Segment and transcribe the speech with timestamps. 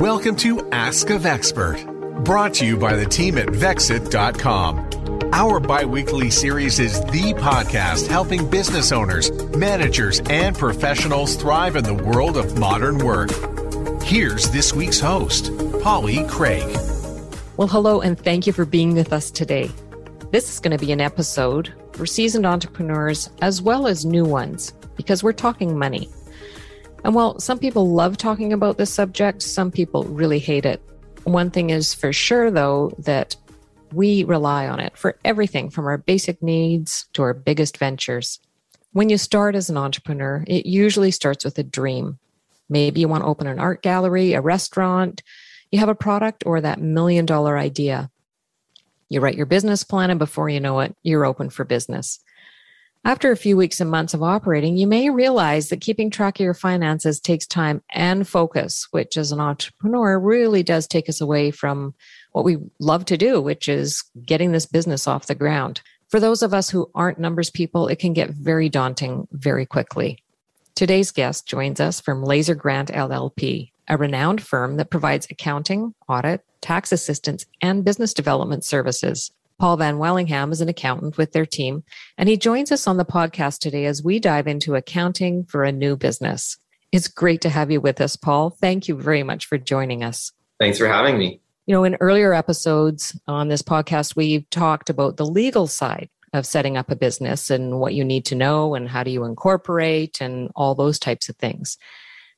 [0.00, 1.84] Welcome to Ask of Expert,
[2.24, 5.28] brought to you by the team at Vexit.com.
[5.34, 11.84] Our bi weekly series is the podcast helping business owners, managers, and professionals thrive in
[11.84, 13.30] the world of modern work.
[14.02, 16.64] Here's this week's host, Polly Craig.
[17.58, 19.70] Well, hello, and thank you for being with us today.
[20.30, 24.72] This is going to be an episode for seasoned entrepreneurs as well as new ones
[24.96, 26.08] because we're talking money.
[27.04, 30.82] And while some people love talking about this subject, some people really hate it.
[31.24, 33.36] One thing is for sure, though, that
[33.92, 38.38] we rely on it for everything from our basic needs to our biggest ventures.
[38.92, 42.18] When you start as an entrepreneur, it usually starts with a dream.
[42.68, 45.22] Maybe you want to open an art gallery, a restaurant,
[45.70, 48.10] you have a product, or that million dollar idea.
[49.08, 52.20] You write your business plan, and before you know it, you're open for business.
[53.02, 56.44] After a few weeks and months of operating, you may realize that keeping track of
[56.44, 61.50] your finances takes time and focus, which as an entrepreneur really does take us away
[61.50, 61.94] from
[62.32, 65.80] what we love to do, which is getting this business off the ground.
[66.08, 70.18] For those of us who aren't numbers people, it can get very daunting very quickly.
[70.74, 76.44] Today's guest joins us from Lazer Grant LLP, a renowned firm that provides accounting, audit,
[76.60, 79.30] tax assistance, and business development services.
[79.60, 81.84] Paul Van Wellingham is an accountant with their team,
[82.16, 85.70] and he joins us on the podcast today as we dive into accounting for a
[85.70, 86.56] new business.
[86.92, 88.48] It's great to have you with us, Paul.
[88.48, 90.32] Thank you very much for joining us.
[90.58, 91.42] Thanks for having me.
[91.66, 96.46] You know, in earlier episodes on this podcast, we've talked about the legal side of
[96.46, 100.22] setting up a business and what you need to know and how do you incorporate
[100.22, 101.76] and all those types of things.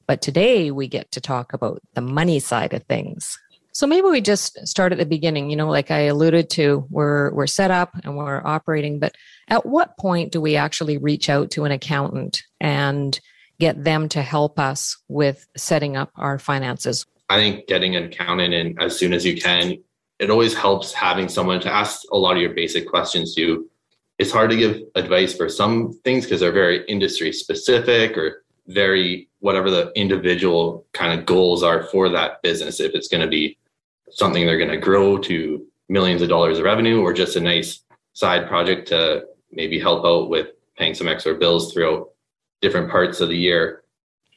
[0.08, 3.38] But today we get to talk about the money side of things.
[3.74, 7.32] So maybe we just start at the beginning, you know, like I alluded to, we're
[7.32, 9.14] we're set up and we're operating, but
[9.48, 13.18] at what point do we actually reach out to an accountant and
[13.58, 17.06] get them to help us with setting up our finances?
[17.30, 19.78] I think getting an accountant in as soon as you can,
[20.18, 23.70] it always helps having someone to ask a lot of your basic questions to.
[24.18, 29.30] It's hard to give advice for some things because they're very industry specific or very
[29.40, 32.78] whatever the individual kind of goals are for that business.
[32.78, 33.56] If it's going to be
[34.12, 37.80] something they're going to grow to millions of dollars of revenue or just a nice
[38.12, 42.11] side project to maybe help out with paying some extra bills throughout
[42.61, 43.83] different parts of the year.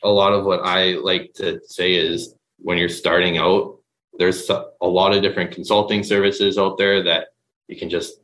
[0.03, 3.79] A lot of what I like to say is when you're starting out,
[4.17, 7.29] there's a lot of different consulting services out there that
[7.67, 8.19] you can just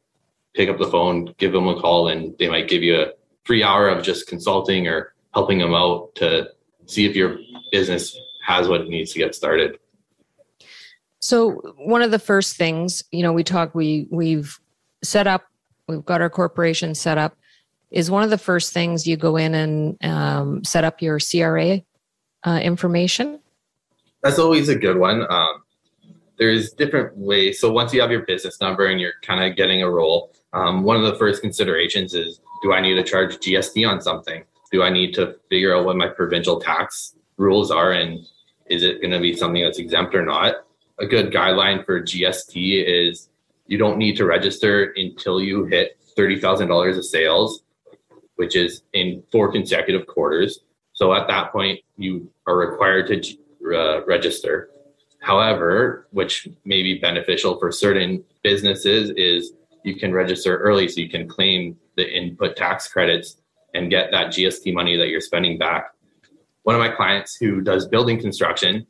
[0.54, 3.12] pick up the phone, give them a call, and they might give you a
[3.44, 6.48] free hour of just consulting or helping them out to
[6.86, 7.38] see if your
[7.72, 9.78] business has what it needs to get started.
[11.22, 14.60] So one of the first things, you know, we talk, we we've
[15.04, 15.46] set up,
[15.88, 17.38] we've got our corporation set up.
[17.92, 21.82] Is one of the first things you go in and um, set up your CRA
[22.44, 23.40] uh, information?
[24.24, 25.30] That's always a good one.
[25.30, 25.62] Um,
[26.38, 27.60] there's different ways.
[27.60, 30.82] So once you have your business number and you're kind of getting a role, um,
[30.84, 34.44] one of the first considerations is: Do I need to charge GST on something?
[34.72, 38.26] Do I need to figure out what my provincial tax rules are, and
[38.68, 40.66] is it going to be something that's exempt or not?
[41.02, 43.30] A good guideline for GST is
[43.66, 47.64] you don't need to register until you hit $30,000 of sales,
[48.36, 50.60] which is in four consecutive quarters.
[50.94, 54.70] So at that point, you are required to uh, register.
[55.22, 61.10] However, which may be beneficial for certain businesses, is you can register early so you
[61.10, 63.38] can claim the input tax credits
[63.74, 65.94] and get that GST money that you're spending back.
[66.64, 68.86] One of my clients who does building construction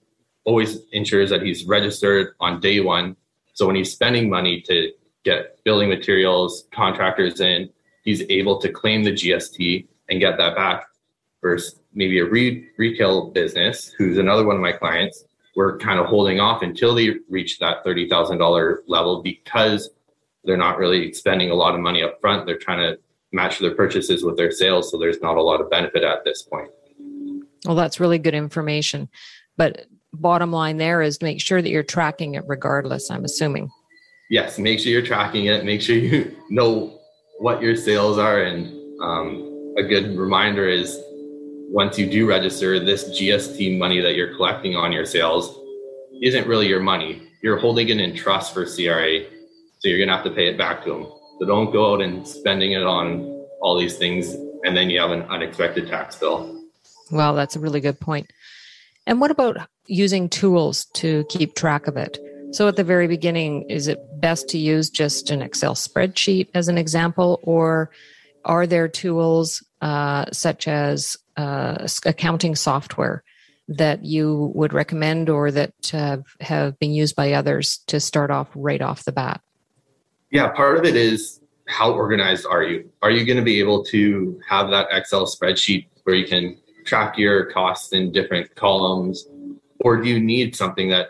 [0.45, 3.15] always ensures that he's registered on day one.
[3.53, 4.91] So when he's spending money to
[5.23, 7.69] get building materials, contractors in,
[8.03, 10.85] he's able to claim the GST and get that back.
[11.41, 15.23] Versus maybe a re- retail business, who's another one of my clients,
[15.55, 19.89] we're kind of holding off until they reach that $30,000 level because
[20.43, 22.45] they're not really spending a lot of money up front.
[22.45, 22.99] They're trying to
[23.31, 24.91] match their purchases with their sales.
[24.91, 26.69] So there's not a lot of benefit at this point.
[27.65, 29.09] Well, that's really good information.
[29.57, 33.69] But bottom line there is make sure that you're tracking it regardless, I'm assuming.
[34.29, 35.65] Yes, make sure you're tracking it.
[35.65, 36.99] Make sure you know
[37.39, 38.41] what your sales are.
[38.43, 38.67] And
[39.01, 40.99] um, a good reminder is
[41.69, 45.57] once you do register, this GST money that you're collecting on your sales
[46.21, 47.23] isn't really your money.
[47.41, 49.23] You're holding it in trust for CRA.
[49.79, 51.03] So you're going to have to pay it back to them.
[51.39, 55.11] So don't go out and spending it on all these things and then you have
[55.11, 56.63] an unexpected tax bill.
[57.09, 58.31] Well, that's a really good point.
[59.07, 59.57] And what about
[59.91, 62.17] using tools to keep track of it?
[62.51, 66.67] So at the very beginning, is it best to use just an Excel spreadsheet as
[66.67, 67.91] an example, or
[68.43, 73.23] are there tools uh, such as uh, accounting software
[73.67, 78.49] that you would recommend or that uh, have been used by others to start off
[78.55, 79.41] right off the bat?
[80.29, 82.89] Yeah, part of it is how organized are you?
[83.01, 87.17] Are you going to be able to have that Excel spreadsheet where you can track
[87.17, 89.25] your costs in different columns?
[89.83, 91.09] Or do you need something that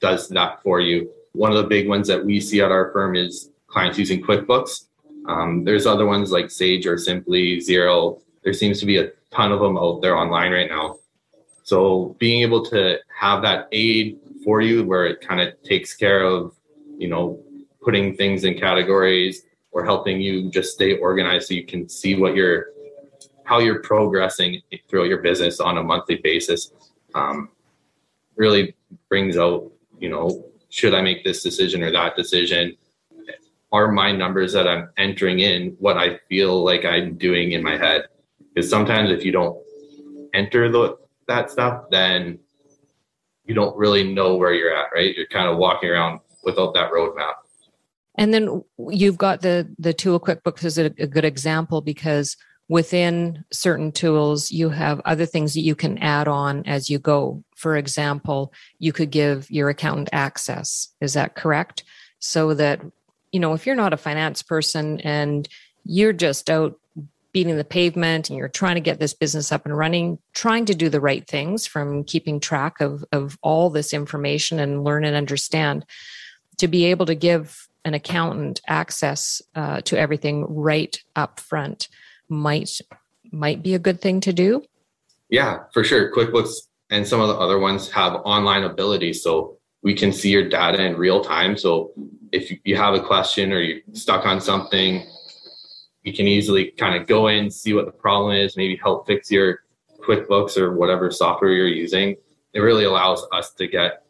[0.00, 1.10] does that for you?
[1.32, 4.86] One of the big ones that we see at our firm is clients using QuickBooks.
[5.26, 8.20] Um, there's other ones like Sage or Simply, Xero.
[8.42, 10.98] There seems to be a ton of them out there online right now.
[11.62, 16.22] So being able to have that aid for you where it kind of takes care
[16.22, 16.54] of,
[16.96, 17.42] you know,
[17.82, 19.42] putting things in categories
[19.72, 22.66] or helping you just stay organized so you can see what you're
[23.44, 26.72] how you're progressing throughout your business on a monthly basis
[27.14, 27.48] um,
[28.38, 28.74] really
[29.10, 32.74] brings out you know should i make this decision or that decision
[33.70, 37.76] are my numbers that i'm entering in what i feel like i'm doing in my
[37.76, 38.04] head
[38.54, 39.58] because sometimes if you don't
[40.34, 40.96] enter the
[41.28, 42.38] that stuff, then
[43.44, 45.14] you don't really know where you're at, right?
[45.14, 47.34] You're kind of walking around without that roadmap.
[48.16, 52.36] And then you've got the the tool QuickBooks is a, a good example because
[52.68, 57.42] within certain tools you have other things that you can add on as you go.
[57.56, 60.88] For example, you could give your accountant access.
[61.00, 61.84] Is that correct?
[62.20, 62.80] So that
[63.32, 65.48] you know if you're not a finance person and
[65.84, 66.78] you're just out
[67.32, 70.74] beating the pavement and you're trying to get this business up and running, trying to
[70.74, 75.14] do the right things from keeping track of, of all this information and learn and
[75.14, 75.84] understand,
[76.56, 81.88] to be able to give an accountant access uh, to everything right up front
[82.28, 82.80] might
[83.30, 84.62] might be a good thing to do.
[85.28, 86.12] Yeah, for sure.
[86.12, 90.48] QuickBooks and some of the other ones have online ability, so we can see your
[90.48, 91.56] data in real time.
[91.56, 91.92] So
[92.32, 95.06] if you have a question or you're stuck on something,
[96.02, 99.30] you can easily kind of go in, see what the problem is, maybe help fix
[99.30, 99.60] your
[100.00, 102.16] QuickBooks or whatever software you're using.
[102.54, 104.04] It really allows us to get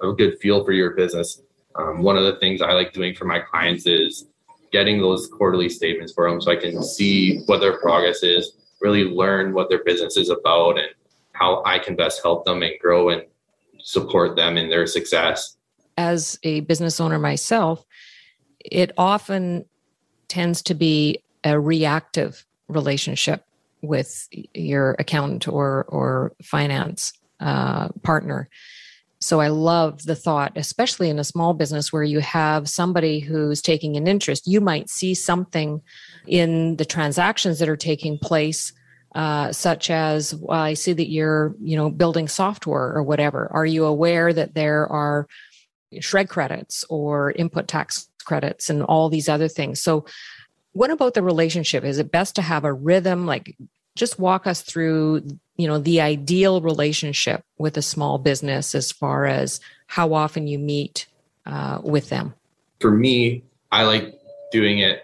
[0.00, 1.42] a good feel for your business.
[1.74, 4.26] Um, one of the things I like doing for my clients is
[4.72, 9.04] getting those quarterly statements for them so I can see what their progress is, really
[9.04, 10.88] learn what their business is about and
[11.32, 13.22] how I can best help them and grow and
[13.78, 15.56] support them in their success.
[15.96, 17.84] As a business owner myself,
[18.60, 19.64] it often
[20.28, 23.44] tends to be a reactive relationship
[23.82, 28.48] with your accountant or or finance uh, partner.
[29.20, 33.60] So I love the thought, especially in a small business where you have somebody who's
[33.60, 34.46] taking an interest.
[34.46, 35.82] You might see something
[36.26, 38.72] in the transactions that are taking place,
[39.14, 43.48] uh, such as well, I see that you're you know building software or whatever.
[43.52, 45.26] Are you aware that there are
[45.92, 49.80] SR&ED credits or input tax credits and all these other things.
[49.80, 50.04] So,
[50.72, 51.82] what about the relationship?
[51.84, 53.26] Is it best to have a rhythm?
[53.26, 53.56] Like,
[54.00, 55.22] just walk us through,
[55.56, 60.58] you know, the ideal relationship with a small business as far as how often you
[60.58, 61.06] meet
[61.44, 62.34] uh, with them.
[62.80, 64.18] For me, I like
[64.52, 65.02] doing it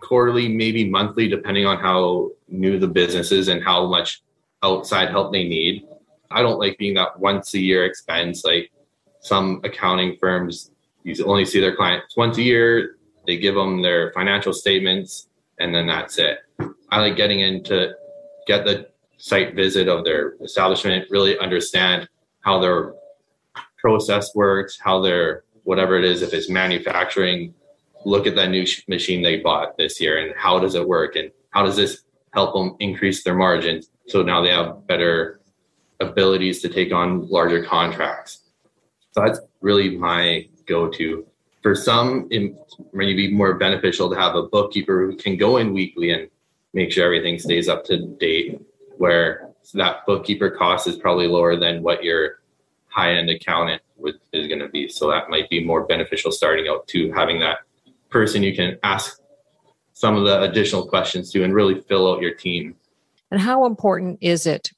[0.00, 4.22] quarterly, maybe monthly, depending on how new the business is and how much
[4.62, 5.84] outside help they need.
[6.30, 8.44] I don't like being that once a year expense.
[8.44, 8.70] Like
[9.18, 10.70] some accounting firms,
[11.02, 12.96] you only see their clients once a year.
[13.26, 15.28] They give them their financial statements,
[15.58, 16.38] and then that's it.
[16.90, 17.92] I like getting into
[18.46, 18.88] get the
[19.18, 22.08] site visit of their establishment, really understand
[22.40, 22.94] how their
[23.78, 27.52] process works, how their whatever it is, if it's manufacturing,
[28.04, 31.30] look at that new machine they bought this year and how does it work and
[31.50, 32.02] how does this
[32.34, 35.40] help them increase their margins so now they have better
[36.00, 38.42] abilities to take on larger contracts.
[39.12, 41.26] So that's really my go-to.
[41.62, 42.54] For some, it
[42.92, 46.28] may be more beneficial to have a bookkeeper who can go in weekly and
[46.76, 48.60] make sure everything stays up to date.
[48.98, 52.40] Where that bookkeeper cost is probably lower than what your
[52.86, 54.88] high-end accountant would, is going to be.
[54.88, 57.58] So that might be more beneficial starting out to having that
[58.10, 59.20] person you can ask
[59.92, 62.76] some of the additional questions to and really fill out your team.
[63.30, 64.70] And how important is it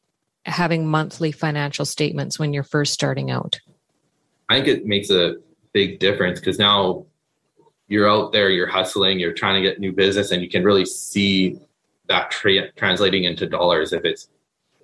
[0.46, 3.60] having monthly financial statements when you're first starting out?
[4.48, 5.36] I think it makes a
[5.72, 7.06] big difference because now
[7.88, 10.86] you're out there, you're hustling, you're trying to get new business, and you can really
[10.86, 11.60] see
[12.08, 13.92] that tra- translating into dollars.
[13.92, 14.28] If it's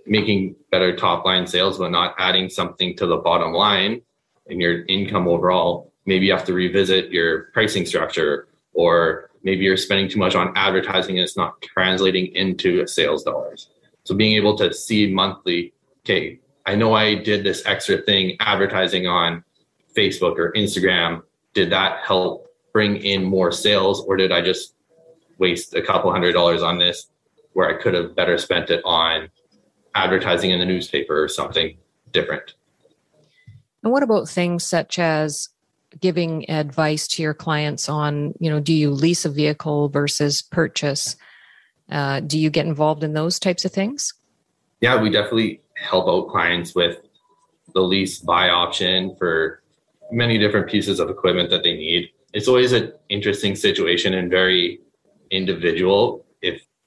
[0.06, 4.02] making better top line sales, but not adding something to the bottom line
[4.48, 9.76] and your income overall, maybe you have to revisit your pricing structure, or maybe you're
[9.76, 13.70] spending too much on advertising and it's not translating into sales dollars.
[14.04, 15.72] So being able to see monthly,
[16.04, 19.44] okay, I know I did this extra thing advertising on
[19.96, 21.22] Facebook or Instagram,
[21.54, 24.74] did that help bring in more sales or did I just
[25.38, 27.06] waste a couple hundred dollars on this
[27.54, 29.28] where I could have better spent it on
[29.94, 31.76] advertising in the newspaper or something?
[32.14, 32.54] different.
[33.82, 35.50] And what about things such as
[36.00, 41.16] giving advice to your clients on, you know, do you lease a vehicle versus purchase?
[41.90, 44.14] Uh, do you get involved in those types of things?
[44.80, 46.99] Yeah, we definitely help out clients with
[47.75, 49.62] the lease buy option for
[50.11, 52.11] many different pieces of equipment that they need.
[52.32, 54.80] It's always an interesting situation and very
[55.30, 56.23] individual.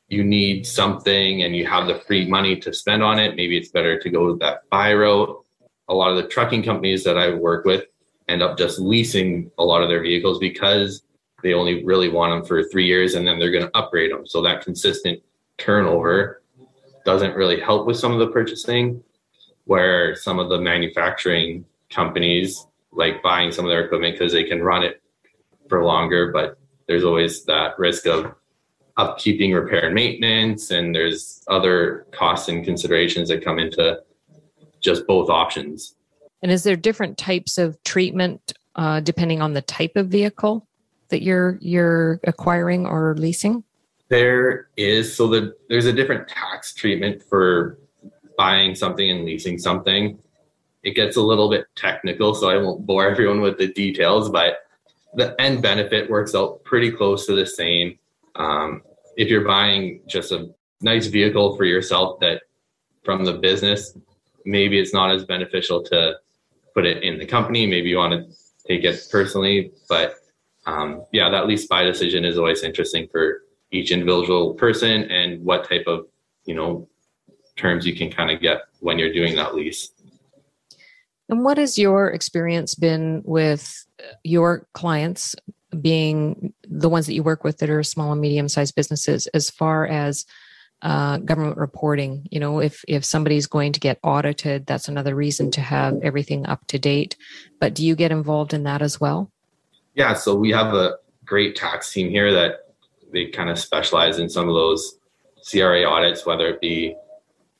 [0.09, 3.69] You need something and you have the free money to spend on it, maybe it's
[3.69, 5.43] better to go with that buy route.
[5.89, 7.85] A lot of the trucking companies that I work with
[8.27, 11.03] end up just leasing a lot of their vehicles because
[11.43, 14.25] they only really want them for three years and then they're going to upgrade them.
[14.25, 15.21] So that consistent
[15.57, 16.41] turnover
[17.05, 19.01] doesn't really help with some of the purchasing,
[19.65, 24.61] where some of the manufacturing companies like buying some of their equipment because they can
[24.61, 25.01] run it
[25.69, 28.33] for longer, but there's always that risk of
[28.97, 33.99] upkeeping repair and maintenance and there's other costs and considerations that come into
[34.81, 35.97] just both options
[36.41, 40.67] and is there different types of treatment uh, depending on the type of vehicle
[41.09, 43.63] that you're you're acquiring or leasing?
[44.09, 47.79] There is so the, there's a different tax treatment for
[48.37, 50.19] buying something and leasing something.
[50.83, 54.59] It gets a little bit technical, so I won't bore everyone with the details, but
[55.15, 57.97] the end benefit works out pretty close to the same.
[58.37, 58.81] Um,
[59.15, 60.49] if you're buying just a
[60.81, 62.43] nice vehicle for yourself that
[63.03, 63.97] from the business,
[64.45, 66.15] maybe it's not as beneficial to
[66.73, 67.65] put it in the company.
[67.65, 68.35] Maybe you want to
[68.67, 70.15] take it personally, but
[70.65, 75.67] um, yeah, that lease buy decision is always interesting for each individual person and what
[75.67, 76.07] type of
[76.45, 76.87] you know
[77.55, 79.91] terms you can kind of get when you're doing that lease.
[81.29, 83.85] And what has your experience been with
[84.23, 85.35] your clients
[85.81, 89.49] being the ones that you work with that are small and medium sized businesses as
[89.49, 90.25] far as
[90.81, 92.27] uh, government reporting.
[92.31, 96.45] You know, if if somebody's going to get audited, that's another reason to have everything
[96.45, 97.17] up to date.
[97.59, 99.31] But do you get involved in that as well?
[99.95, 102.67] Yeah, so we have a great tax team here that
[103.11, 104.99] they kind of specialize in some of those
[105.49, 106.95] CRA audits, whether it be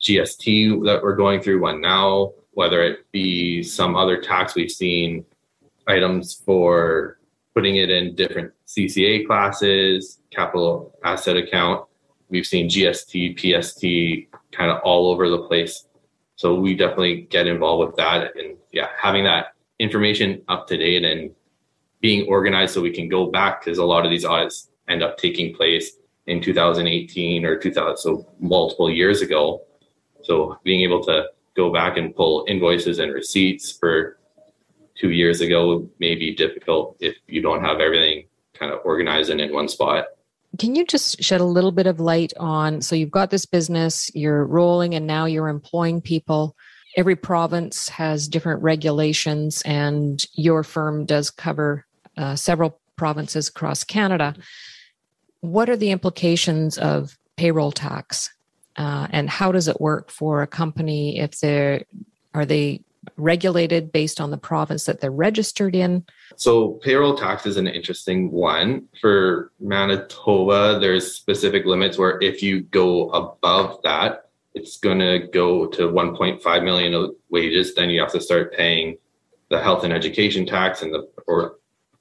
[0.01, 5.25] GST that we're going through one now, whether it be some other tax we've seen
[5.87, 7.16] items for
[7.57, 11.87] putting it in different CCA classes, capital asset account
[12.29, 15.87] we've seen GST, PST kind of all over the place.
[16.35, 18.35] So we definitely get involved with that.
[18.37, 21.31] And yeah, having that information up to date and
[22.01, 25.17] being organized so we can go back because a lot of these audits end up
[25.17, 25.97] taking place
[26.27, 29.63] in 2018 or 2000, so multiple years ago.
[30.23, 34.19] So being able to go back and pull invoices and receipts for
[34.99, 39.39] two years ago may be difficult if you don't have everything kind of organized and
[39.39, 40.05] in one spot.
[40.57, 42.81] Can you just shed a little bit of light on?
[42.81, 46.55] So you've got this business, you're rolling, and now you're employing people.
[46.95, 51.85] Every province has different regulations, and your firm does cover
[52.17, 54.35] uh, several provinces across Canada.
[55.41, 58.33] What are the implications of payroll tax,
[58.77, 61.83] uh, and how does it work for a company if they're
[62.33, 62.81] are they
[63.15, 66.05] regulated based on the province that they're registered in?
[66.35, 68.87] So, payroll tax is an interesting one.
[69.01, 75.67] For Manitoba, there's specific limits where if you go above that, it's going to go
[75.67, 77.75] to 1.5 million of wages.
[77.75, 78.97] Then you have to start paying
[79.49, 81.57] the health and education tax and the or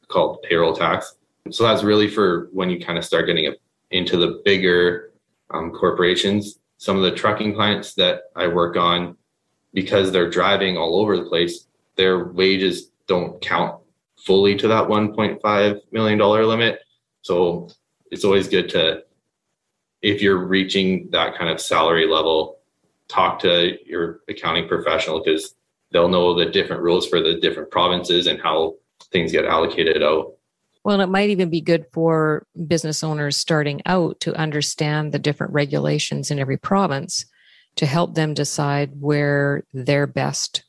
[0.08, 1.14] called payroll tax.
[1.50, 3.54] So that's really for when you kind of start getting
[3.90, 5.12] into the bigger
[5.50, 6.58] um, corporations.
[6.78, 9.16] Some of the trucking clients that I work on,
[9.72, 13.80] because they're driving all over the place, their wages don't count
[14.24, 16.80] fully to that $1.5 million limit.
[17.22, 17.68] So
[18.10, 19.02] it's always good to,
[20.02, 22.58] if you're reaching that kind of salary level,
[23.08, 25.54] talk to your accounting professional because
[25.92, 28.74] they'll know the different rules for the different provinces and how
[29.12, 30.32] things get allocated out.
[30.84, 35.52] Well, it might even be good for business owners starting out to understand the different
[35.52, 37.26] regulations in every province
[37.76, 40.64] to help them decide where they're best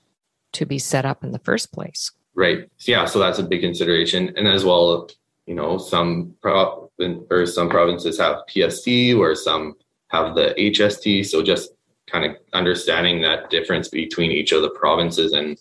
[0.53, 2.11] to be set up in the first place.
[2.35, 2.69] Right.
[2.81, 3.05] Yeah.
[3.05, 5.09] So that's a big consideration, and as well,
[5.45, 6.91] you know, some pro-
[7.29, 9.75] or some provinces have PST, or some
[10.09, 11.25] have the HST.
[11.25, 11.71] So just
[12.07, 15.57] kind of understanding that difference between each of the provinces and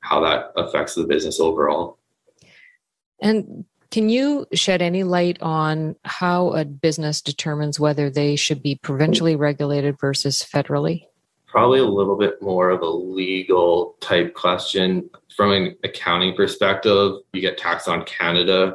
[0.00, 1.98] how that affects the business overall.
[3.20, 8.74] And can you shed any light on how a business determines whether they should be
[8.74, 11.06] provincially regulated versus federally?
[11.46, 15.08] Probably a little bit more of a legal type question.
[15.36, 18.74] From an accounting perspective, you get taxed on Canada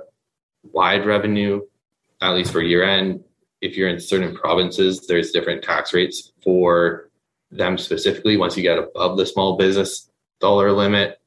[0.64, 1.64] wide revenue,
[2.22, 3.22] at least for year end.
[3.60, 7.10] If you're in certain provinces, there's different tax rates for
[7.52, 8.38] them specifically.
[8.38, 10.10] Once you get above the small business
[10.40, 11.20] dollar limit,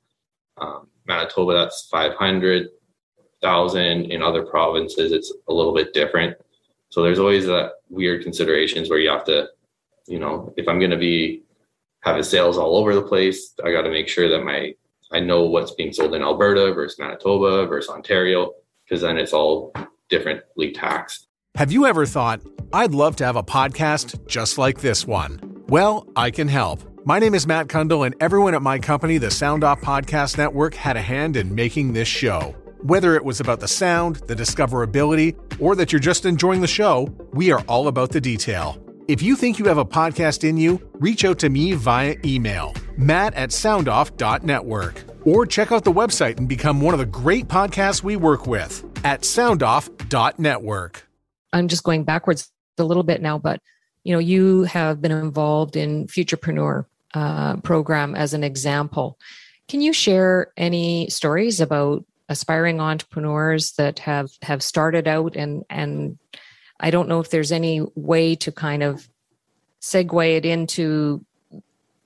[0.56, 2.68] um, Manitoba that's five hundred
[3.42, 4.10] thousand.
[4.10, 6.36] In other provinces, it's a little bit different.
[6.88, 9.48] So there's always that weird considerations where you have to,
[10.06, 11.42] you know, if I'm going to be
[12.00, 14.74] having sales all over the place, I got to make sure that my
[15.12, 18.52] I know what's being sold in Alberta versus Manitoba versus Ontario
[18.84, 19.74] because then it's all
[20.08, 21.28] differently taxed.
[21.54, 22.40] Have you ever thought,
[22.72, 25.64] I'd love to have a podcast just like this one?
[25.68, 26.80] Well, I can help.
[27.04, 30.74] My name is Matt Cundill, and everyone at my company, the Sound Off Podcast Network,
[30.74, 32.54] had a hand in making this show.
[32.82, 37.14] Whether it was about the sound, the discoverability, or that you're just enjoying the show,
[37.32, 38.76] we are all about the detail.
[39.06, 42.74] If you think you have a podcast in you, reach out to me via email,
[42.96, 48.02] matt at soundoff.network, or check out the website and become one of the great podcasts
[48.02, 51.08] we work with at soundoff.network.
[51.52, 53.60] I'm just going backwards a little bit now, but
[54.02, 59.20] you know, you have been involved in Futurpreneur uh, program as an example.
[59.68, 66.18] Can you share any stories about aspiring entrepreneurs that have have started out and and
[66.80, 69.08] I don't know if there's any way to kind of
[69.80, 71.24] segue it into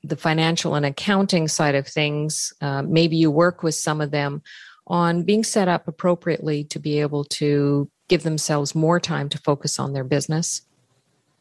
[0.05, 2.53] the financial and accounting side of things.
[2.61, 4.43] Uh, maybe you work with some of them
[4.87, 9.79] on being set up appropriately to be able to give themselves more time to focus
[9.79, 10.63] on their business?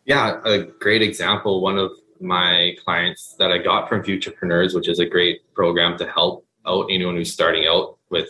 [0.05, 1.61] Yeah, a great example.
[1.61, 6.07] One of my clients that I got from Futurpreneurs, which is a great program to
[6.07, 8.29] help out anyone who's starting out with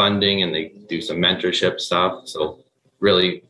[0.00, 2.26] funding and they do some mentorship stuff.
[2.26, 2.60] So,
[3.00, 3.42] really,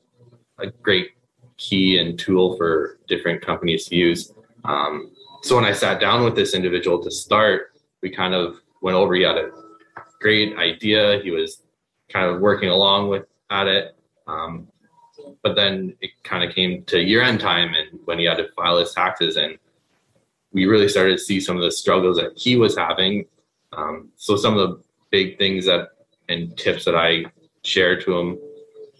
[0.59, 1.11] a great
[1.59, 4.33] key and tool for different companies to use.
[4.65, 7.71] Um, so, when I sat down with this individual to start,
[8.03, 9.51] we kind of went over, he had a
[10.21, 11.21] great idea.
[11.23, 11.63] He was
[12.09, 13.97] kind of working along with at it.
[14.27, 14.67] Um,
[15.45, 18.49] but then it kind of came to year end time and when he had to
[18.57, 19.57] file his taxes and
[20.53, 23.27] we really started to see some of the struggles that he was having.
[23.73, 25.91] Um, so some of the big things that
[26.31, 27.27] and tips that I
[27.63, 28.39] share to him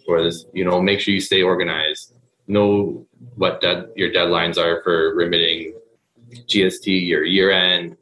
[0.07, 2.13] was, you know, make sure you stay organized.
[2.47, 5.73] Know what dead, your deadlines are for remitting
[6.31, 7.97] GST, your year end,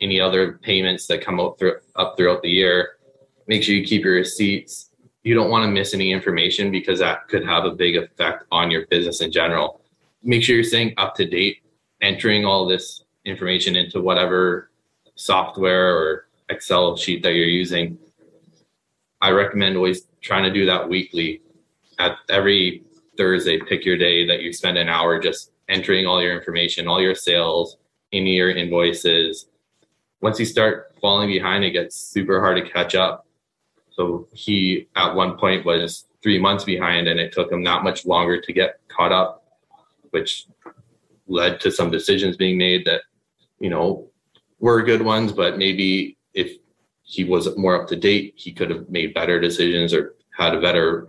[0.00, 2.96] any other payments that come through, up throughout the year.
[3.46, 4.90] Make sure you keep your receipts
[5.26, 8.70] you don't want to miss any information because that could have a big effect on
[8.70, 9.80] your business in general.
[10.22, 11.64] Make sure you're staying up to date,
[12.00, 14.70] entering all this information into whatever
[15.16, 17.98] software or Excel sheet that you're using.
[19.20, 21.42] I recommend always trying to do that weekly.
[21.98, 22.84] At every
[23.16, 27.00] Thursday, pick your day that you spend an hour just entering all your information, all
[27.00, 27.78] your sales,
[28.12, 29.48] any your invoices.
[30.20, 33.26] Once you start falling behind, it gets super hard to catch up
[33.96, 38.04] so he at one point was three months behind, and it took him not much
[38.04, 39.44] longer to get caught up,
[40.10, 40.46] which
[41.26, 43.02] led to some decisions being made that,
[43.58, 44.06] you know,
[44.58, 46.58] were good ones, but maybe if
[47.06, 50.60] he was more up to date, he could have made better decisions or had a
[50.60, 51.08] better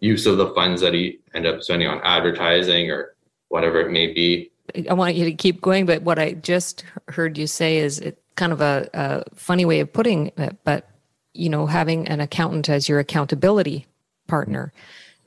[0.00, 3.14] use of the funds that he ended up spending on advertising or
[3.48, 4.50] whatever it may be.
[4.90, 8.20] I want you to keep going, but what I just heard you say is it
[8.34, 10.90] kind of a, a funny way of putting it, but
[11.32, 13.86] you know, having an accountant as your accountability
[14.26, 14.72] partner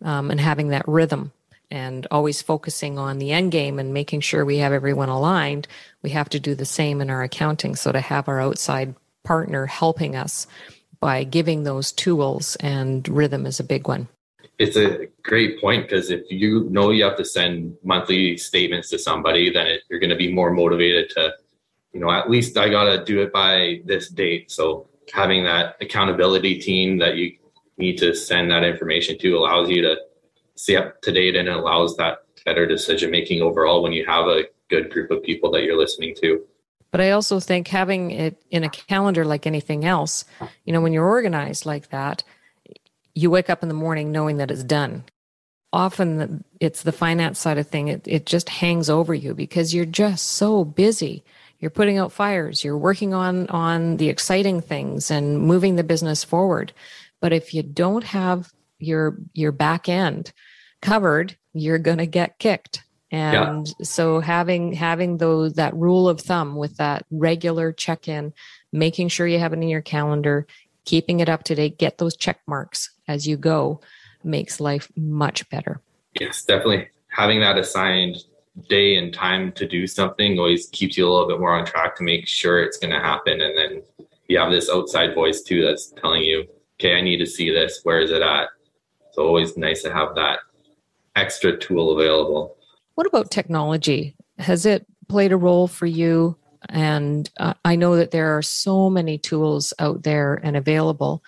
[0.04, 1.32] um, and having that rhythm
[1.72, 5.68] and always focusing on the end game and making sure we have everyone aligned,
[6.02, 7.76] we have to do the same in our accounting.
[7.76, 10.48] So to have our outside partner helping us
[11.00, 14.08] by giving those tools and rhythm is a big one.
[14.58, 19.00] It's a great point because if you know you have to send monthly statements to
[19.00, 21.34] somebody, then it, you're going to be more motivated to,
[21.94, 24.52] you know, at least I got to do it by this date.
[24.52, 27.38] So having that accountability team that you
[27.78, 29.96] need to send that information to allows you to
[30.56, 34.28] stay up to date and it allows that better decision making overall when you have
[34.28, 36.46] a good group of people that you're listening to.
[36.92, 40.26] But I also think having it in a calendar like anything else,
[40.66, 42.24] you know, when you're organized like that,
[43.14, 45.04] you wake up in the morning knowing that it's done.
[45.72, 49.86] Often it's the finance side of thing, it, it just hangs over you because you're
[49.86, 51.24] just so busy.
[51.60, 52.64] You're putting out fires.
[52.64, 56.74] You're working on on the exciting things and moving the business forward.
[57.20, 60.32] But if you don't have your your back end
[60.82, 63.86] covered you're going to get kicked and yeah.
[63.86, 68.34] so having having those that rule of thumb with that regular check in
[68.72, 70.46] making sure you have it in your calendar
[70.86, 73.80] keeping it up to date get those check marks as you go
[74.24, 75.82] makes life much better
[76.20, 78.18] yes definitely having that assigned
[78.68, 81.96] day and time to do something always keeps you a little bit more on track
[81.96, 83.40] to make sure it's going to happen.
[83.42, 83.84] And then
[84.28, 86.46] you have this outside voice too that's telling you,
[86.80, 87.82] okay, I need to see this.
[87.84, 88.50] Where is it at?
[89.08, 90.40] it's always nice to have that
[91.16, 92.56] extra tool available.
[93.00, 94.18] What about technology?
[94.40, 96.36] Has it played a role for you?
[96.68, 101.24] And uh, I know that there are so many tools out there and available.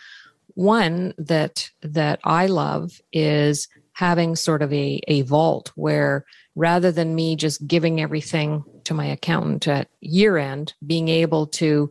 [0.55, 7.15] One that that I love is having sort of a, a vault where rather than
[7.15, 11.89] me just giving everything to my accountant at year end, being able to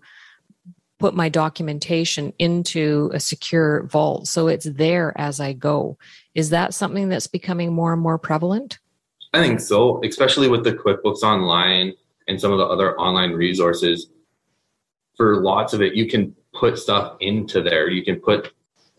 [0.99, 5.97] put my documentation into a secure vault so it's there as I go.
[6.35, 8.79] Is that something that's becoming more and more prevalent?
[9.33, 11.93] I think so, especially with the QuickBooks Online
[12.27, 14.11] and some of the other online resources.
[15.17, 17.89] For lots of it, you can put stuff into there.
[17.89, 18.53] You can put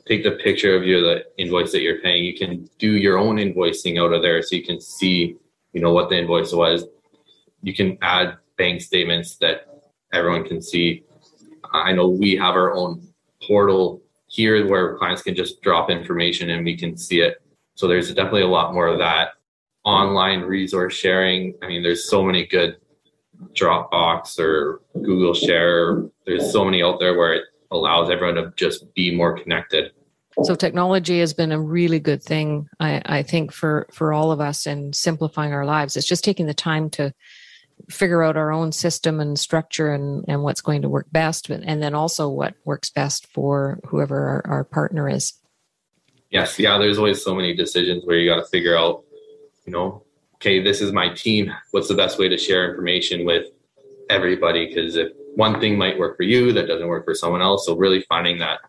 [0.08, 2.24] take the picture of your the invoice that you're paying.
[2.24, 5.36] You can do your own invoicing out of there, so you can see,
[5.74, 6.86] you know, what the invoice was.
[7.62, 9.82] You can add bank statements that
[10.14, 11.04] everyone can see.
[11.74, 13.06] I know we have our own
[13.46, 17.42] portal here where clients can just drop information and we can see it.
[17.76, 19.34] So there's definitely a lot more of that
[19.84, 21.56] online resource sharing.
[21.62, 22.78] I mean, there's so many good
[23.54, 26.04] Dropbox or Google Share.
[26.26, 29.92] There's so many out there where it allows everyone to just be more connected.
[30.44, 34.40] So technology has been a really good thing, I, I think, for for all of
[34.40, 35.98] us in simplifying our lives.
[35.98, 37.14] It's just taking the time to
[37.90, 41.84] figure out our own system and structure and, and what's going to work best, and
[41.84, 45.34] then also what works best for whoever our, our partner is.
[46.30, 46.78] Yes, yeah.
[46.78, 49.04] There's always so many decisions where you got to figure out,
[49.66, 50.04] you know,
[50.36, 51.52] okay, this is my team.
[51.72, 53.48] What's the best way to share information with
[54.10, 54.68] everybody?
[54.68, 57.66] Because if one thing might work for you, that doesn't work for someone else.
[57.66, 58.60] So really finding that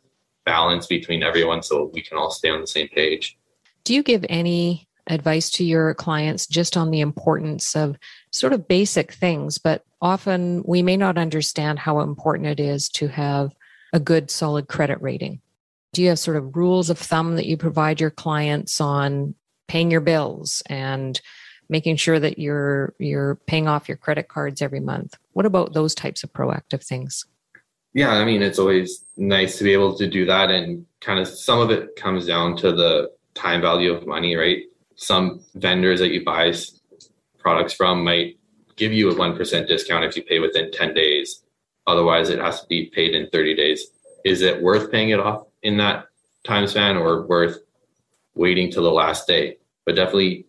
[0.45, 3.39] balance between everyone so we can all stay on the same page.
[3.85, 7.97] Do you give any advice to your clients just on the importance of
[8.31, 13.09] sort of basic things, but often we may not understand how important it is to
[13.09, 13.53] have
[13.93, 15.41] a good solid credit rating.
[15.93, 19.35] Do you have sort of rules of thumb that you provide your clients on
[19.69, 21.21] paying your bills and
[21.69, 25.17] making sure that you're you're paying off your credit cards every month?
[25.33, 27.25] What about those types of proactive things?
[27.95, 31.29] Yeah, I mean it's always nice to be able to do that and kind of
[31.29, 34.65] some of it comes down to the time value of money, right?
[34.97, 36.55] Some vendors that you buy
[37.39, 38.39] products from might
[38.77, 41.43] give you a 1% discount if you pay within 10 days.
[41.87, 43.89] Otherwise, it has to be paid in 30 days.
[44.25, 46.07] Is it worth paying it off in that
[46.45, 47.59] time span or worth
[48.35, 49.57] waiting till the last day?
[49.85, 50.47] But definitely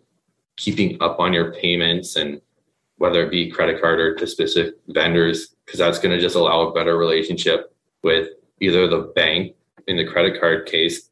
[0.57, 2.41] keeping up on your payments and
[2.97, 6.61] whether it be credit card or to specific vendors, because that's going to just allow
[6.61, 9.55] a better relationship with either the bank
[9.87, 11.09] in the credit card case,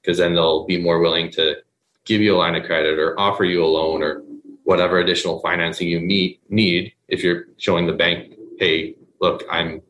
[0.00, 1.56] because then they'll be more willing to
[2.04, 4.22] give you a line of credit or offer you a loan or
[4.64, 9.80] whatever additional financing you meet, need if you're showing the bank, hey, look, I'm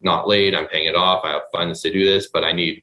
[0.00, 2.82] not late, I'm paying it off, I have funds to do this, but I need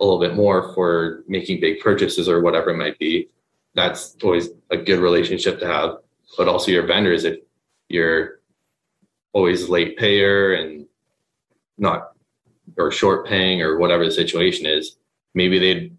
[0.00, 3.28] a little bit more for making big purchases or whatever it might be.
[3.74, 5.96] That's always a good relationship to have.
[6.36, 7.38] But also your vendors, if
[7.88, 8.40] you're
[9.32, 10.86] always late payer and
[11.78, 12.12] not
[12.76, 14.96] or short paying or whatever the situation is,
[15.34, 15.92] maybe they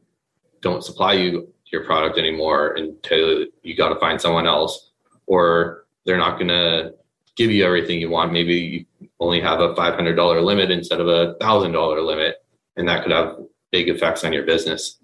[0.61, 4.91] don't supply you your product anymore until you got to find someone else
[5.25, 6.93] or they're not going to
[7.35, 8.53] give you everything you want maybe
[8.99, 12.43] you only have a $500 limit instead of a $1000 limit
[12.75, 13.37] and that could have
[13.71, 14.97] big effects on your business.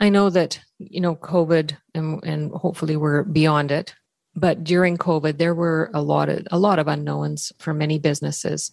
[0.00, 3.94] I know that you know covid and, and hopefully we're beyond it
[4.34, 8.72] but during covid there were a lot of a lot of unknowns for many businesses.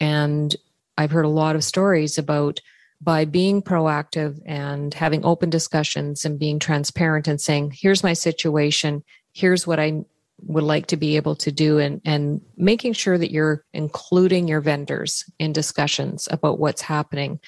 [0.00, 0.54] And
[0.98, 2.60] i've heard a lot of stories about
[3.02, 9.02] by being proactive and having open discussions and being transparent and saying, here's my situation,
[9.32, 10.04] here's what I
[10.40, 14.60] would like to be able to do, and, and making sure that you're including your
[14.60, 17.38] vendors in discussions about what's happening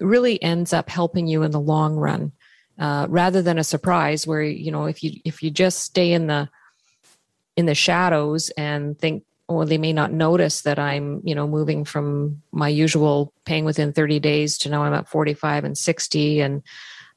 [0.00, 2.32] really ends up helping you in the long run.
[2.78, 6.26] Uh, rather than a surprise where you know if you if you just stay in
[6.26, 6.46] the
[7.56, 11.84] in the shadows and think or they may not notice that I'm, you know, moving
[11.84, 16.40] from my usual paying within 30 days to now I'm at 45 and 60.
[16.40, 16.62] And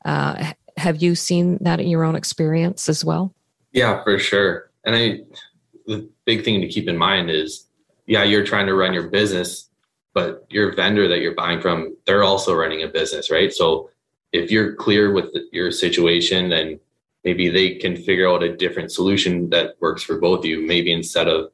[0.05, 3.33] uh, have you seen that in your own experience as well?
[3.71, 4.68] Yeah, for sure.
[4.85, 5.19] And I,
[5.85, 7.67] the big thing to keep in mind is,
[8.05, 9.69] yeah, you're trying to run your business,
[10.13, 13.53] but your vendor that you're buying from, they're also running a business, right?
[13.53, 13.89] So
[14.31, 16.79] if you're clear with the, your situation, then
[17.23, 20.65] maybe they can figure out a different solution that works for both of you.
[20.65, 21.51] Maybe instead of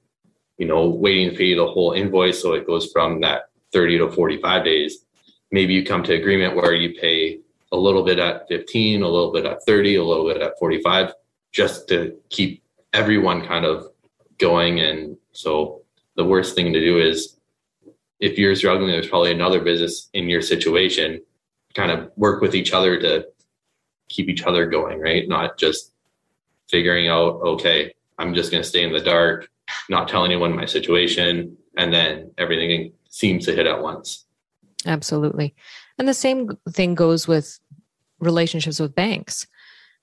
[0.58, 2.42] you know, waiting to pay the whole invoice.
[2.42, 5.06] So it goes from that 30 to 45 days.
[5.52, 7.40] Maybe you come to agreement where you pay
[7.72, 11.14] a little bit at 15, a little bit at 30, a little bit at 45,
[11.52, 12.64] just to keep
[12.96, 13.88] everyone kind of
[14.38, 14.80] going.
[14.80, 15.82] And so
[16.16, 17.38] the worst thing to do is
[18.20, 21.22] if you're struggling, there's probably another business in your situation,
[21.74, 23.28] kind of work with each other to
[24.08, 25.28] keep each other going, right?
[25.28, 25.92] Not just
[26.70, 29.50] figuring out, okay, I'm just going to stay in the dark,
[29.90, 34.26] not tell anyone my situation, and then everything seems to hit at once.
[34.86, 35.54] Absolutely.
[35.98, 37.60] And the same thing goes with
[38.20, 39.48] relationships with banks.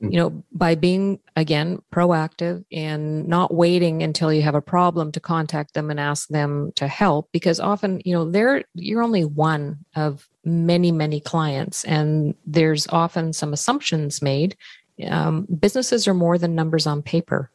[0.02, 5.20] You know, by being again proactive and not waiting until you have a problem to
[5.20, 9.78] contact them and ask them to help, because often, you know, they're you're only one
[9.94, 14.56] of many, many clients, and there's often some assumptions made.
[15.08, 17.48] Um, businesses are more than numbers on paper.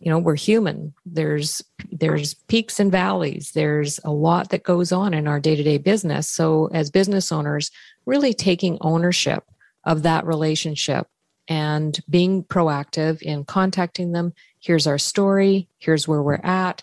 [0.00, 0.92] You know we're human.
[1.06, 3.52] There's there's peaks and valleys.
[3.52, 6.28] There's a lot that goes on in our day-to-day business.
[6.28, 7.70] So as business owners
[8.04, 9.44] really taking ownership
[9.84, 11.06] of that relationship
[11.48, 14.32] and being proactive in contacting them.
[14.60, 15.68] Here's our story.
[15.78, 16.82] Here's where we're at.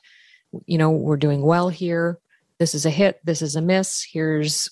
[0.65, 2.19] You know we're doing well here.
[2.57, 3.19] This is a hit.
[3.23, 4.03] This is a miss.
[4.03, 4.69] Here's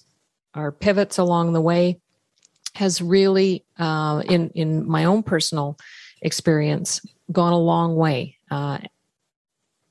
[0.53, 1.99] our pivots along the way.
[2.75, 5.77] Has really uh, in in my own personal
[6.21, 8.37] experience gone a long way.
[8.51, 8.79] Uh,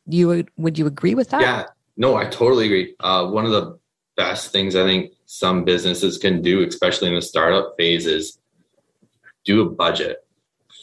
[0.07, 1.41] you would would you agree with that?
[1.41, 1.65] Yeah,
[1.97, 2.95] no, I totally agree.
[3.01, 3.79] Uh, one of the
[4.17, 8.38] best things I think some businesses can do, especially in the startup phase, is
[9.49, 10.19] do a budget,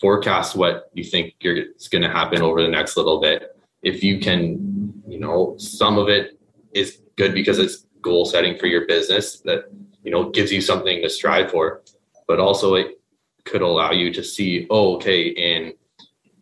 [0.01, 3.55] forecast what you think is going to happen over the next little bit.
[3.83, 6.39] If you can, you know, some of it
[6.73, 9.65] is good because it's goal setting for your business that
[10.03, 11.83] you know gives you something to strive for,
[12.27, 12.99] but also it
[13.43, 15.73] could allow you to see, oh, okay, in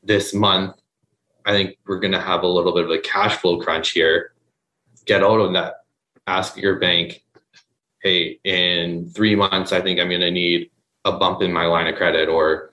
[0.02, 0.78] this month,
[1.46, 4.32] I think we're going to have a little bit of a cash flow crunch here.
[5.06, 5.74] Get out of that.
[6.26, 7.22] Ask your bank,
[8.02, 10.72] hey, in three months, I think I'm going to need
[11.06, 12.72] a bump in my line of credit or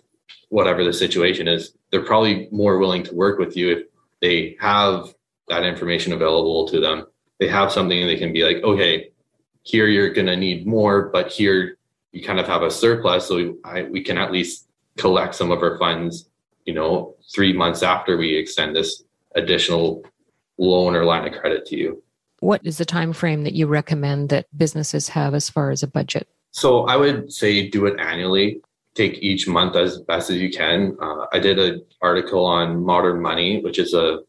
[0.49, 1.73] whatever the situation is.
[1.91, 3.85] They're probably more willing to work with you if
[4.21, 5.15] they have
[5.49, 7.07] that information available to them.
[7.39, 9.11] They have something they can be like, okay,
[9.63, 11.79] here you're going to need more, but here
[12.13, 13.29] you kind of have a surplus.
[13.29, 16.31] So we, I, we can at least collect some of our funds
[16.71, 19.03] you know, three months after we extend this
[19.35, 20.05] additional
[20.59, 22.03] loan or line of credit to you.
[22.41, 25.89] What is the time frame that you recommend that businesses have as far as a
[25.89, 26.29] budget?
[26.53, 28.61] So I would say do it annually.
[28.95, 30.97] Take each month as best as you can.
[31.01, 34.21] Uh, I did an article on Modern Money, which is a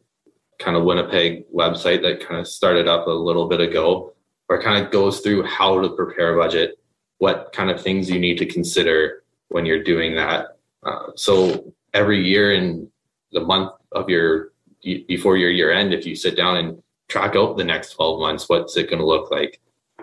[0.60, 4.14] kind of Winnipeg website that kind of started up a little bit ago,
[4.46, 6.78] where it kind of goes through how to prepare a budget,
[7.18, 10.58] what kind of things you need to consider when you're doing that.
[10.84, 12.88] Uh, so every year in
[13.32, 14.52] the month of your
[14.84, 18.50] before your year end, if you sit down and track out the next 12 months,
[18.50, 19.60] what's it going to look like?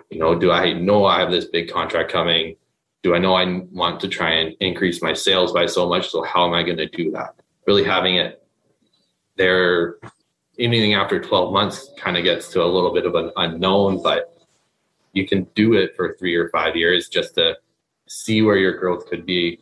[0.09, 2.55] You know, do I know I have this big contract coming?
[3.03, 6.09] Do I know I want to try and increase my sales by so much?
[6.09, 7.35] So how am I going to do that?
[7.67, 8.43] Really having it
[9.37, 9.97] there,
[10.59, 14.37] anything after 12 months kind of gets to a little bit of an unknown, but
[15.13, 17.55] you can do it for three or five years just to
[18.07, 19.59] see where your growth could be.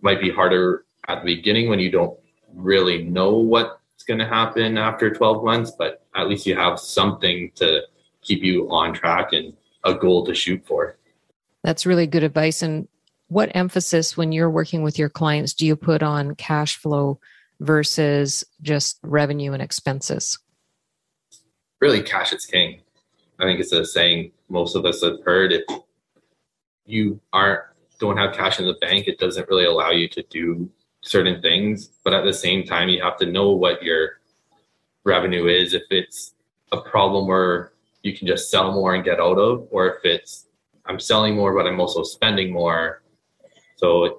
[0.00, 2.18] Might be harder at the beginning when you don't
[2.54, 7.50] really know what's going to happen after 12 months, but at least you have something
[7.56, 7.80] to
[8.22, 9.52] keep you on track and
[9.84, 10.96] a goal to shoot for.
[11.64, 12.62] That's really good advice.
[12.62, 12.88] And
[13.28, 17.18] what emphasis when you're working with your clients do you put on cash flow
[17.60, 20.38] versus just revenue and expenses?
[21.80, 22.80] Really, cash is king.
[23.38, 25.52] I think it's a saying most of us have heard.
[25.52, 25.64] If
[26.84, 27.62] you aren't
[27.98, 30.68] don't have cash in the bank, it doesn't really allow you to do
[31.02, 34.20] certain things, but at the same time, you have to know what your
[35.04, 35.72] revenue is.
[35.72, 36.34] If it's
[36.72, 37.71] a problem where
[38.02, 40.46] you can just sell more and get out of, or if it's
[40.86, 43.02] I'm selling more, but I'm also spending more.
[43.76, 44.16] So it's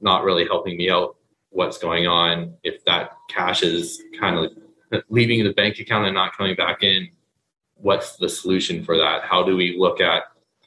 [0.00, 1.16] not really helping me out
[1.50, 2.54] what's going on.
[2.62, 4.52] If that cash is kind of
[5.08, 7.08] leaving the bank account and not coming back in,
[7.74, 9.24] what's the solution for that?
[9.24, 10.24] How do we look at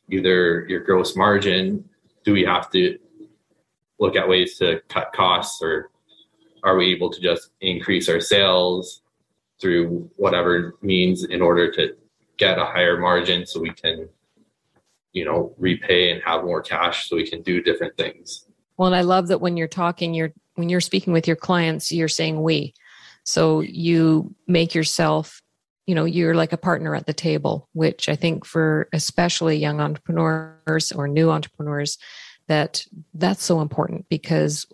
[0.09, 1.87] either your gross margin?
[2.23, 2.97] Do we have to
[3.99, 5.89] look at ways to cut costs or
[6.63, 9.01] are we able to just increase our sales
[9.59, 11.95] through whatever means in order to
[12.39, 14.09] get a higher margin so we can
[15.11, 18.45] you know repay and have more cash so we can do different things.
[18.77, 21.91] Well and i love that when you're talking you're when you're speaking with your clients
[21.91, 22.73] you're saying we.
[23.23, 25.41] So you make yourself
[25.85, 29.81] you know you're like a partner at the table which i think for especially young
[29.81, 31.97] entrepreneurs or new entrepreneurs
[32.47, 34.65] that that's so important because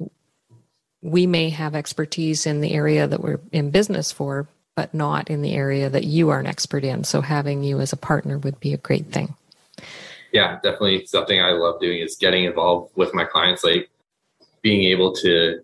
[1.05, 5.41] we may have expertise in the area that we're in business for, but not in
[5.41, 7.03] the area that you are an expert in.
[7.03, 9.35] So having you as a partner would be a great thing.
[10.31, 13.89] Yeah, definitely something I love doing is getting involved with my clients, like
[14.61, 15.61] being able to,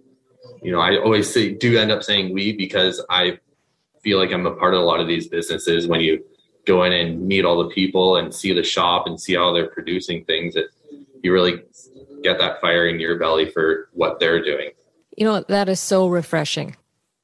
[0.61, 3.39] you know, I always say do end up saying we because I
[4.01, 6.23] feel like I'm a part of a lot of these businesses when you
[6.65, 9.69] go in and meet all the people and see the shop and see how they're
[9.69, 10.67] producing things that
[11.21, 11.61] you really
[12.23, 14.69] get that fire in your belly for what they're doing.
[15.17, 16.77] You know, that is so refreshing.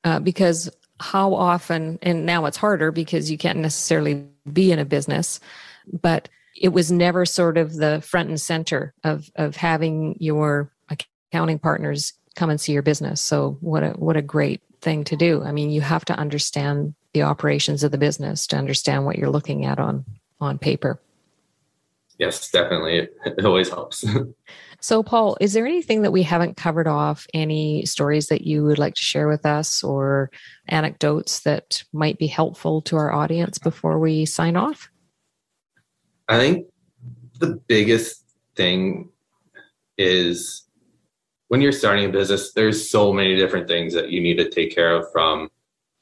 [0.03, 4.85] uh, because how often, and now it's harder because you can't necessarily be in a
[4.85, 5.39] business,
[6.01, 6.29] but
[6.59, 12.13] it was never sort of the front and center of of having your accounting partners
[12.35, 13.21] come and see your business.
[13.21, 15.43] So what a what a great thing to do.
[15.43, 19.29] I mean, you have to understand the operations of the business to understand what you're
[19.29, 20.05] looking at on
[20.39, 20.99] on paper.
[22.17, 22.99] Yes, definitely.
[22.99, 24.03] It, it always helps.
[24.79, 27.25] so, Paul, is there anything that we haven't covered off?
[27.33, 30.29] Any stories that you would like to share with us or
[30.67, 34.89] anecdotes that might be helpful to our audience before we sign off?
[36.27, 36.67] I think
[37.39, 38.23] the biggest
[38.55, 39.09] thing
[39.97, 40.67] is
[41.47, 44.75] when you're starting a business, there's so many different things that you need to take
[44.75, 45.49] care of from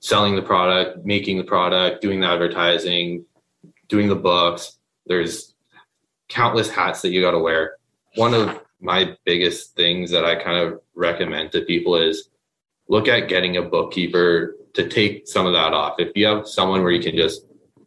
[0.02, 3.26] selling the product, making the product, doing the advertising,
[3.88, 4.78] doing the books.
[5.06, 5.54] There's
[6.28, 7.78] countless hats that you got to wear.
[8.16, 12.30] One of my biggest things that I kind of recommend to people is
[12.88, 15.96] look at getting a bookkeeper to take some of that off.
[16.00, 17.46] If you have someone where you can just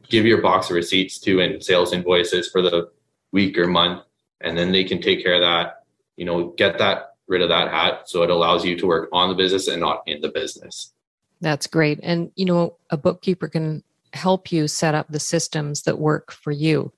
[0.08, 2.90] give your box of receipts to and sales invoices for the
[3.32, 4.02] week or month,
[4.40, 5.84] and then they can take care of that,
[6.16, 9.28] you know, get that rid of that hat so it allows you to work on
[9.28, 10.92] the business and not in the business.
[11.40, 12.00] That's great.
[12.02, 13.82] And you know, a bookkeeper can
[14.14, 16.92] help you set up the systems that work for you.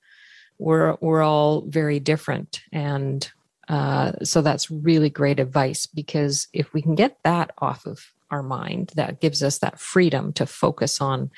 [0.57, 3.29] We're we're all very different and
[3.71, 8.43] uh, so that's really great advice because if we can get that off of our
[8.43, 11.31] mind, that gives us that freedom to focus on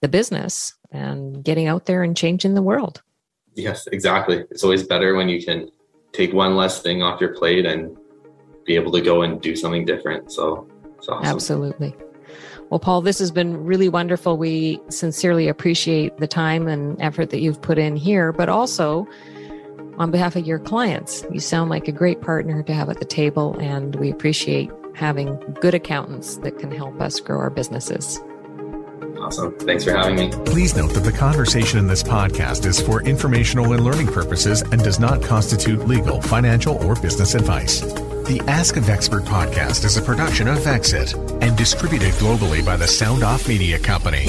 [0.00, 3.02] the business and getting out there and changing the world.
[3.54, 4.44] Yes, exactly.
[4.50, 5.70] It's always better when you can
[6.12, 7.96] take one less thing off your plate and
[8.64, 10.32] be able to go and do something different.
[10.32, 10.68] So
[11.08, 11.24] awesome.
[11.24, 11.94] Absolutely.
[12.70, 14.36] Well, Paul, this has been really wonderful.
[14.36, 19.06] We sincerely appreciate the time and effort that you've put in here, but also
[19.98, 23.04] on behalf of your clients, you sound like a great partner to have at the
[23.04, 28.20] table, and we appreciate having good accountants that can help us grow our businesses.
[29.18, 29.56] Awesome.
[29.58, 30.30] Thanks for having me.
[30.46, 34.82] Please note that the conversation in this podcast is for informational and learning purposes and
[34.82, 37.80] does not constitute legal, financial, or business advice.
[37.80, 42.86] The Ask a Vexpert podcast is a production of Vexit and distributed globally by the
[42.86, 44.28] Sound Off Media Company.